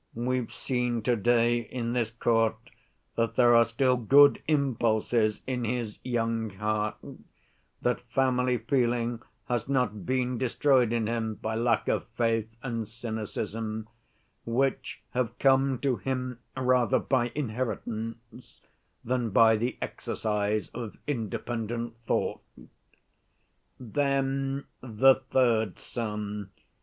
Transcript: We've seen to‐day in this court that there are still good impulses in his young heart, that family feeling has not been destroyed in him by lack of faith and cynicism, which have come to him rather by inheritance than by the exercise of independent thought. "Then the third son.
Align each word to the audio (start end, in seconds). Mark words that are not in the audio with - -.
We've 0.15 0.51
seen 0.51 1.03
to‐day 1.03 1.69
in 1.69 1.93
this 1.93 2.09
court 2.09 2.55
that 3.13 3.35
there 3.35 3.55
are 3.55 3.63
still 3.63 3.97
good 3.97 4.41
impulses 4.47 5.43
in 5.45 5.63
his 5.63 5.99
young 6.03 6.49
heart, 6.49 6.95
that 7.83 8.01
family 8.09 8.57
feeling 8.57 9.21
has 9.47 9.69
not 9.69 10.03
been 10.07 10.39
destroyed 10.39 10.91
in 10.91 11.05
him 11.05 11.35
by 11.35 11.53
lack 11.53 11.87
of 11.87 12.07
faith 12.17 12.49
and 12.63 12.87
cynicism, 12.87 13.87
which 14.43 15.03
have 15.11 15.37
come 15.37 15.77
to 15.81 15.97
him 15.97 16.39
rather 16.57 16.97
by 16.97 17.31
inheritance 17.35 18.59
than 19.05 19.29
by 19.29 19.55
the 19.55 19.77
exercise 19.83 20.69
of 20.69 20.97
independent 21.05 21.95
thought. 22.05 22.41
"Then 23.79 24.65
the 24.81 25.13
third 25.29 25.77
son. 25.77 26.49